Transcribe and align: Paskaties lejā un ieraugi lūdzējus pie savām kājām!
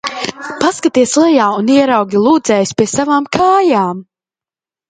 Paskaties 0.61 1.13
lejā 1.23 1.49
un 1.57 1.69
ieraugi 1.73 2.21
lūdzējus 2.29 2.73
pie 2.81 2.89
savām 2.97 3.29
kājām! 3.39 4.01